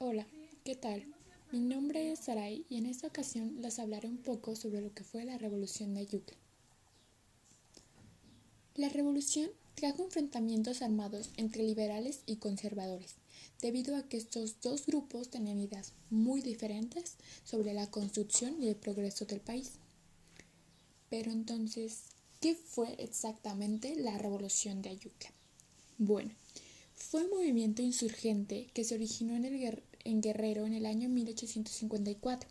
Hola, 0.00 0.26
¿qué 0.64 0.74
tal? 0.74 1.04
Mi 1.52 1.60
nombre 1.60 2.10
es 2.10 2.18
Sarai 2.18 2.66
y 2.68 2.78
en 2.78 2.86
esta 2.86 3.06
ocasión 3.06 3.62
les 3.62 3.78
hablaré 3.78 4.08
un 4.08 4.16
poco 4.16 4.56
sobre 4.56 4.80
lo 4.80 4.92
que 4.92 5.04
fue 5.04 5.24
la 5.24 5.38
Revolución 5.38 5.94
de 5.94 6.00
Ayucle. 6.00 6.36
La 8.74 8.88
revolución 8.88 9.50
trajo 9.76 10.02
enfrentamientos 10.02 10.82
armados 10.82 11.30
entre 11.36 11.62
liberales 11.62 12.22
y 12.26 12.36
conservadores, 12.36 13.14
debido 13.62 13.94
a 13.94 14.02
que 14.02 14.16
estos 14.16 14.60
dos 14.60 14.84
grupos 14.84 15.30
tenían 15.30 15.60
ideas 15.60 15.92
muy 16.10 16.42
diferentes 16.42 17.14
sobre 17.44 17.72
la 17.72 17.88
construcción 17.88 18.60
y 18.60 18.70
el 18.70 18.76
progreso 18.76 19.26
del 19.26 19.40
país. 19.40 19.74
Pero 21.08 21.30
entonces, 21.30 22.02
¿qué 22.40 22.56
fue 22.56 22.96
exactamente 22.98 23.94
la 23.94 24.18
Revolución 24.18 24.82
de 24.82 24.88
Ayucle? 24.88 25.30
Bueno, 25.98 26.32
fue 26.94 27.24
un 27.24 27.30
movimiento 27.30 27.82
insurgente 27.82 28.68
que 28.72 28.84
se 28.84 28.94
originó 28.94 29.34
en, 29.36 29.44
el, 29.44 29.82
en 30.04 30.20
Guerrero 30.20 30.66
en 30.66 30.74
el 30.74 30.86
año 30.86 31.08
1854. 31.08 32.48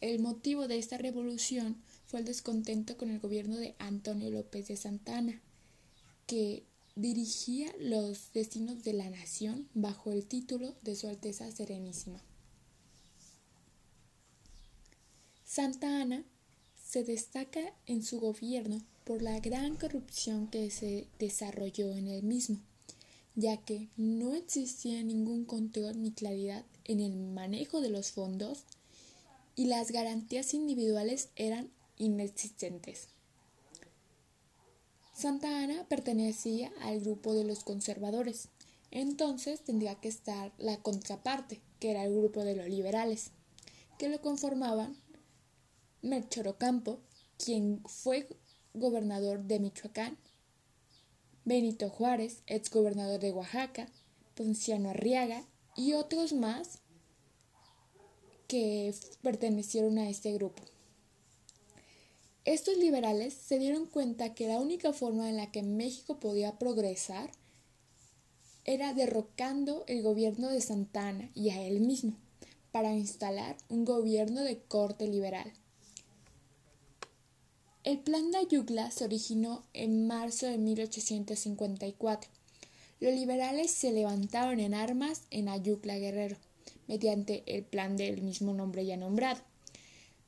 El 0.00 0.20
motivo 0.20 0.68
de 0.68 0.78
esta 0.78 0.98
revolución 0.98 1.76
fue 2.06 2.20
el 2.20 2.26
descontento 2.26 2.96
con 2.96 3.10
el 3.10 3.20
gobierno 3.20 3.56
de 3.56 3.74
Antonio 3.78 4.30
López 4.30 4.68
de 4.68 4.76
Santa 4.76 5.18
Anna, 5.18 5.40
que 6.26 6.64
dirigía 6.96 7.72
los 7.78 8.32
destinos 8.32 8.82
de 8.84 8.92
la 8.92 9.10
nación 9.10 9.68
bajo 9.74 10.12
el 10.12 10.26
título 10.26 10.74
de 10.82 10.96
Su 10.96 11.08
Alteza 11.08 11.50
Serenísima. 11.50 12.22
Santa 15.44 16.00
Ana 16.00 16.24
se 16.82 17.04
destaca 17.04 17.74
en 17.86 18.02
su 18.02 18.20
gobierno 18.20 18.82
por 19.04 19.22
la 19.22 19.38
gran 19.40 19.76
corrupción 19.76 20.48
que 20.48 20.70
se 20.70 21.08
desarrolló 21.18 21.92
en 21.92 22.08
el 22.08 22.22
mismo 22.22 22.60
ya 23.38 23.56
que 23.56 23.88
no 23.96 24.34
existía 24.34 25.00
ningún 25.04 25.44
control 25.44 26.02
ni 26.02 26.10
claridad 26.10 26.64
en 26.84 26.98
el 26.98 27.16
manejo 27.16 27.80
de 27.80 27.88
los 27.88 28.10
fondos 28.10 28.64
y 29.54 29.66
las 29.66 29.92
garantías 29.92 30.54
individuales 30.54 31.28
eran 31.36 31.70
inexistentes. 31.98 33.06
Santa 35.14 35.62
Ana 35.62 35.86
pertenecía 35.88 36.72
al 36.80 36.98
grupo 36.98 37.32
de 37.32 37.44
los 37.44 37.62
conservadores, 37.62 38.48
entonces 38.90 39.60
tendría 39.60 39.94
que 39.94 40.08
estar 40.08 40.52
la 40.58 40.78
contraparte, 40.78 41.60
que 41.78 41.92
era 41.92 42.04
el 42.04 42.16
grupo 42.16 42.42
de 42.42 42.56
los 42.56 42.68
liberales, 42.68 43.30
que 44.00 44.08
lo 44.08 44.20
conformaban 44.20 44.96
Melchor 46.02 46.48
Ocampo, 46.48 46.98
quien 47.36 47.84
fue 47.86 48.26
gobernador 48.74 49.44
de 49.44 49.60
Michoacán, 49.60 50.18
Benito 51.48 51.88
Juárez, 51.88 52.42
ex 52.46 52.70
gobernador 52.70 53.20
de 53.20 53.32
Oaxaca, 53.32 53.88
Ponciano 54.34 54.90
Arriaga 54.90 55.46
y 55.76 55.94
otros 55.94 56.34
más 56.34 56.80
que 58.46 58.94
pertenecieron 59.22 59.96
a 59.96 60.10
este 60.10 60.34
grupo. 60.34 60.62
Estos 62.44 62.76
liberales 62.76 63.32
se 63.32 63.58
dieron 63.58 63.86
cuenta 63.86 64.34
que 64.34 64.46
la 64.46 64.58
única 64.60 64.92
forma 64.92 65.30
en 65.30 65.38
la 65.38 65.50
que 65.50 65.62
México 65.62 66.20
podía 66.20 66.58
progresar 66.58 67.30
era 68.66 68.92
derrocando 68.92 69.84
el 69.86 70.02
gobierno 70.02 70.50
de 70.50 70.60
Santana 70.60 71.30
y 71.34 71.48
a 71.48 71.62
él 71.66 71.80
mismo 71.80 72.12
para 72.72 72.92
instalar 72.92 73.56
un 73.70 73.86
gobierno 73.86 74.42
de 74.42 74.58
corte 74.64 75.06
liberal. 75.06 75.50
El 77.84 78.00
plan 78.00 78.32
de 78.32 78.38
Ayugla 78.38 78.90
se 78.90 79.04
originó 79.04 79.64
en 79.72 80.08
marzo 80.08 80.46
de 80.46 80.58
1854. 80.58 82.28
Los 83.00 83.14
liberales 83.14 83.70
se 83.70 83.92
levantaron 83.92 84.58
en 84.58 84.74
armas 84.74 85.22
en 85.30 85.48
Ayucla 85.48 85.96
Guerrero, 85.96 86.36
mediante 86.88 87.44
el 87.46 87.62
plan 87.62 87.96
del 87.96 88.20
mismo 88.20 88.52
nombre 88.52 88.84
ya 88.84 88.96
nombrado, 88.96 89.40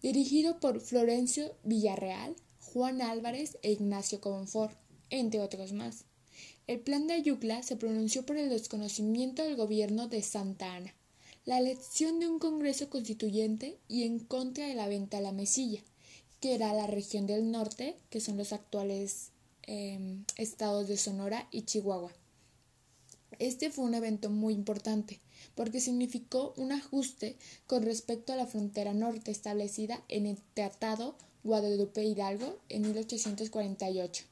dirigido 0.00 0.60
por 0.60 0.80
Florencio 0.80 1.52
Villarreal, 1.64 2.36
Juan 2.60 3.02
Álvarez 3.02 3.58
e 3.62 3.72
Ignacio 3.72 4.20
Comonfort, 4.20 4.78
entre 5.10 5.40
otros 5.40 5.72
más. 5.72 6.04
El 6.68 6.78
plan 6.78 7.08
de 7.08 7.14
Ayucla 7.14 7.64
se 7.64 7.74
pronunció 7.74 8.24
por 8.24 8.36
el 8.36 8.48
desconocimiento 8.48 9.42
del 9.42 9.56
gobierno 9.56 10.06
de 10.06 10.22
Santa 10.22 10.76
Ana, 10.76 10.94
la 11.44 11.58
elección 11.58 12.20
de 12.20 12.28
un 12.28 12.38
Congreso 12.38 12.88
Constituyente 12.88 13.76
y 13.88 14.04
en 14.04 14.20
contra 14.20 14.68
de 14.68 14.74
la 14.74 14.86
venta 14.86 15.18
a 15.18 15.20
la 15.20 15.32
mesilla, 15.32 15.82
que 16.40 16.54
era 16.54 16.72
la 16.72 16.86
región 16.86 17.26
del 17.26 17.50
norte, 17.50 17.96
que 18.08 18.20
son 18.20 18.36
los 18.36 18.52
actuales 18.52 19.30
em, 19.62 20.24
estados 20.36 20.88
de 20.88 20.96
Sonora 20.96 21.46
y 21.50 21.62
Chihuahua. 21.62 22.12
Este 23.38 23.70
fue 23.70 23.84
un 23.84 23.94
evento 23.94 24.30
muy 24.30 24.54
importante 24.54 25.20
porque 25.54 25.80
significó 25.80 26.52
un 26.56 26.72
ajuste 26.72 27.36
con 27.66 27.82
respecto 27.82 28.32
a 28.32 28.36
la 28.36 28.46
frontera 28.46 28.92
norte 28.92 29.30
establecida 29.30 30.02
en 30.08 30.26
el 30.26 30.38
Tratado 30.54 31.14
Guadalupe 31.44 32.04
Hidalgo 32.04 32.58
en 32.68 32.82
1848. 32.82 34.24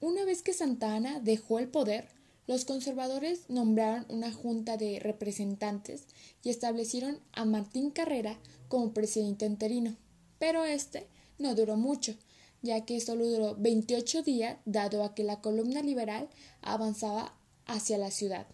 Una 0.00 0.24
vez 0.24 0.42
que 0.42 0.52
Santa 0.52 0.94
Ana 0.94 1.20
dejó 1.20 1.58
el 1.58 1.68
poder, 1.68 2.08
los 2.46 2.64
conservadores 2.64 3.48
nombraron 3.48 4.06
una 4.08 4.32
junta 4.32 4.76
de 4.76 5.00
representantes 5.00 6.04
y 6.42 6.50
establecieron 6.50 7.18
a 7.32 7.44
Martín 7.44 7.90
Carrera 7.90 8.38
como 8.68 8.92
presidente 8.92 9.46
interino, 9.46 9.96
pero 10.38 10.64
este 10.64 11.06
no 11.38 11.54
duró 11.54 11.76
mucho, 11.76 12.14
ya 12.62 12.84
que 12.84 13.00
solo 13.00 13.26
duró 13.26 13.56
28 13.56 14.22
días 14.22 14.58
dado 14.64 15.04
a 15.04 15.14
que 15.14 15.24
la 15.24 15.40
columna 15.40 15.82
liberal 15.82 16.28
avanzaba 16.62 17.34
hacia 17.66 17.98
la 17.98 18.10
ciudad. 18.10 18.46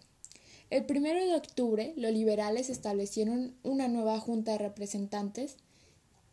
El 0.69 0.85
primero 0.85 1.19
de 1.25 1.35
octubre 1.35 1.93
los 1.97 2.13
liberales 2.13 2.69
establecieron 2.69 3.55
una 3.61 3.89
nueva 3.89 4.19
junta 4.19 4.53
de 4.53 4.57
representantes 4.59 5.57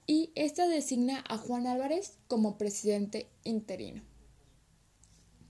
y 0.06 0.30
esta 0.36 0.68
designa 0.68 1.24
a 1.28 1.38
Juan 1.38 1.66
Álvarez 1.66 2.14
como 2.28 2.56
presidente 2.56 3.26
interino. 3.42 4.02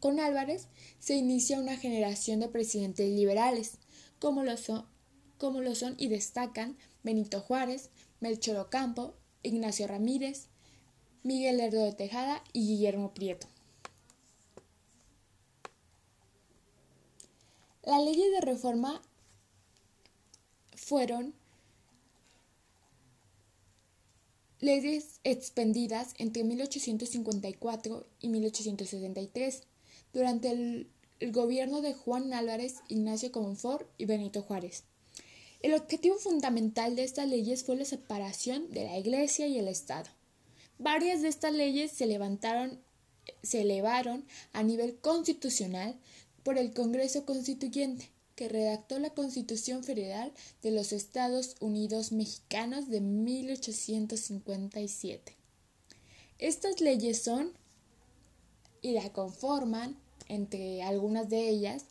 Con 0.00 0.20
Álvarez 0.20 0.68
se 1.00 1.16
inicia 1.16 1.58
una 1.58 1.76
generación 1.76 2.40
de 2.40 2.48
presidentes 2.48 3.08
liberales, 3.08 3.78
como 4.18 4.42
lo 4.44 4.56
son, 4.56 5.94
y 5.98 6.08
destacan 6.08 6.76
Benito 7.02 7.40
Juárez, 7.40 7.90
Melchor 8.20 8.56
Ocampo, 8.56 9.14
Ignacio 9.42 9.86
Ramírez, 9.86 10.46
Miguel 11.22 11.56
Lerdo 11.56 11.84
de 11.84 11.92
Tejada 11.92 12.42
y 12.52 12.66
Guillermo 12.66 13.12
Prieto. 13.12 13.48
Las 17.82 18.02
leyes 18.02 18.30
de 18.32 18.40
reforma 18.40 19.02
fueron 20.76 21.34
leyes 24.60 25.20
expendidas 25.24 26.14
entre 26.18 26.44
1854 26.44 28.06
y 28.20 28.28
1863 28.28 29.62
durante 30.18 30.50
el, 30.50 30.90
gobierno 31.30 31.80
de 31.80 31.94
Juan 31.94 32.32
Álvarez, 32.32 32.78
Ignacio 32.88 33.30
Comonfort 33.30 33.88
y 33.98 34.04
Benito 34.04 34.42
Juárez. 34.42 34.82
El 35.62 35.74
objetivo 35.74 36.16
fundamental 36.16 36.96
de 36.96 37.04
estas 37.04 37.28
leyes 37.28 37.62
fue 37.64 37.76
la 37.76 37.84
separación 37.84 38.68
de 38.70 38.82
la 38.84 38.98
Iglesia 38.98 39.46
y 39.46 39.58
el 39.58 39.68
Estado. 39.68 40.10
Varias 40.78 41.22
de 41.22 41.28
estas 41.28 41.52
leyes 41.52 41.92
se 41.92 42.06
levantaron 42.06 42.80
se 43.42 43.60
elevaron 43.60 44.24
a 44.52 44.62
nivel 44.62 44.96
constitucional 44.96 46.00
por 46.42 46.56
el 46.58 46.72
Congreso 46.72 47.26
Constituyente, 47.26 48.10
que 48.34 48.48
redactó 48.48 48.98
la 48.98 49.10
Constitución 49.10 49.84
Federal 49.84 50.32
de 50.62 50.72
los 50.72 50.92
Estados 50.92 51.54
Unidos 51.60 52.10
Mexicanos 52.10 52.88
de 52.88 53.00
1857. 53.00 55.36
Estas 56.38 56.80
leyes 56.80 57.22
son 57.22 57.52
y 58.82 58.92
la 58.92 59.12
conforman 59.12 59.96
entre 60.28 60.82
algunas 60.82 61.28
de 61.28 61.48
ellas, 61.48 61.84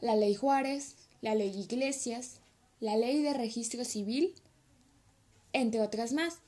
la 0.00 0.16
ley 0.16 0.34
Juárez, 0.34 0.96
la 1.20 1.34
ley 1.34 1.50
Iglesias, 1.58 2.40
la 2.80 2.96
ley 2.96 3.22
de 3.22 3.34
registro 3.34 3.84
civil, 3.84 4.34
entre 5.52 5.80
otras 5.80 6.12
más. 6.12 6.38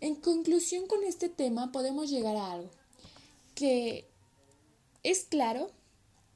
En 0.00 0.14
conclusión 0.14 0.86
con 0.86 1.02
este 1.04 1.28
tema 1.28 1.72
podemos 1.72 2.10
llegar 2.10 2.36
a 2.36 2.52
algo, 2.52 2.70
que 3.54 4.06
es 5.02 5.24
claro 5.24 5.70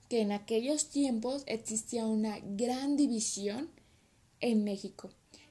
que 0.08 0.20
en 0.20 0.32
aquellos 0.32 0.88
tiempos 0.88 1.43
existía 1.46 2.06
una 2.06 2.38
gran 2.40 2.96
división 2.96 3.70
en 4.40 4.64
México, 4.64 5.10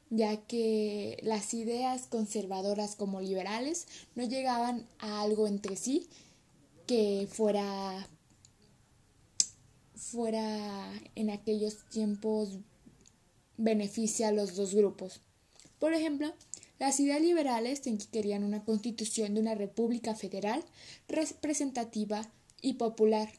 ya 0.09 0.38
que 0.45 1.19
las 1.24 1.54
ideas 1.54 2.07
conservadoras 2.07 2.95
como 2.95 3.21
liberales 3.21 3.88
no 4.15 4.24
llegaban 4.24 4.86
a 5.00 5.21
algo 5.21 5.47
entre 5.47 5.77
sí 5.77 6.09
que 6.86 7.27
fuera 7.31 8.07
fuera 10.01 10.92
en 11.15 11.30
aquellos 11.30 11.86
tiempos 11.89 12.57
beneficia 13.57 14.30
a 14.30 14.31
los 14.31 14.56
dos 14.56 14.74
grupos. 14.74 15.21
Por 15.77 15.94
ejemplo, 15.94 16.33
las 16.80 17.00
ideas 17.00 17.21
liberales 17.21 17.81
querían 18.12 18.44
una 18.44 18.65
constitución 18.65 19.36
de 19.36 19.42
una 19.42 19.53
república 19.53 20.15
federal 20.15 20.63
representativa 21.07 22.27
y 22.62 22.74
popular. 22.74 23.31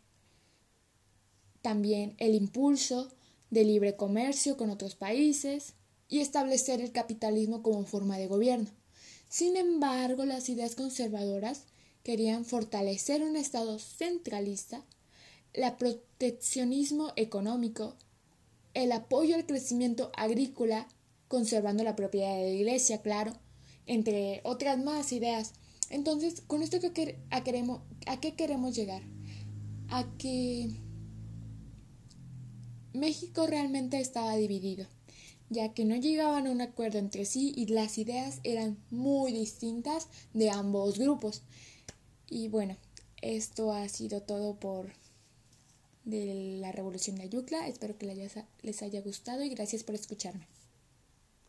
También 1.60 2.14
el 2.18 2.34
impulso 2.34 3.10
de 3.50 3.64
libre 3.64 3.96
comercio 3.96 4.56
con 4.56 4.70
otros 4.70 4.94
países 4.94 5.74
y 6.08 6.20
establecer 6.20 6.80
el 6.80 6.92
capitalismo 6.92 7.62
como 7.62 7.84
forma 7.84 8.18
de 8.18 8.28
gobierno. 8.28 8.70
Sin 9.28 9.56
embargo, 9.56 10.24
las 10.24 10.48
ideas 10.48 10.76
conservadoras 10.76 11.64
querían 12.04 12.44
fortalecer 12.44 13.22
un 13.22 13.36
Estado 13.36 13.78
centralista, 13.78 14.84
el 15.54 15.72
proteccionismo 15.74 17.12
económico, 17.16 17.94
el 18.74 18.92
apoyo 18.92 19.34
al 19.34 19.46
crecimiento 19.46 20.10
agrícola, 20.16 20.88
conservando 21.28 21.84
la 21.84 21.96
propiedad 21.96 22.34
de 22.36 22.42
la 22.42 22.50
Iglesia, 22.50 23.02
claro, 23.02 23.32
entre 23.86 24.40
otras 24.44 24.82
más 24.82 25.12
ideas. 25.12 25.52
Entonces, 25.90 26.42
con 26.46 26.62
esto 26.62 26.80
que 26.80 27.18
queremos, 27.44 27.80
¿a 28.06 28.20
qué 28.20 28.34
queremos 28.34 28.74
llegar? 28.74 29.02
A 29.88 30.04
que 30.16 30.70
México 32.94 33.46
realmente 33.46 34.00
estaba 34.00 34.36
dividido, 34.36 34.86
ya 35.50 35.74
que 35.74 35.84
no 35.84 35.96
llegaban 35.96 36.46
a 36.46 36.50
un 36.50 36.62
acuerdo 36.62 36.98
entre 36.98 37.26
sí 37.26 37.52
y 37.54 37.66
las 37.66 37.98
ideas 37.98 38.40
eran 38.42 38.78
muy 38.90 39.32
distintas 39.32 40.08
de 40.32 40.50
ambos 40.50 40.98
grupos. 40.98 41.42
Y 42.28 42.48
bueno, 42.48 42.76
esto 43.20 43.72
ha 43.72 43.86
sido 43.88 44.22
todo 44.22 44.54
por 44.58 44.92
de 46.04 46.58
la 46.60 46.72
revolución 46.72 47.16
de 47.16 47.22
Ayucla. 47.22 47.68
Espero 47.68 47.96
que 47.96 48.30
les 48.62 48.82
haya 48.82 49.00
gustado 49.00 49.42
y 49.44 49.48
gracias 49.48 49.84
por 49.84 49.94
escucharme. 49.94 50.46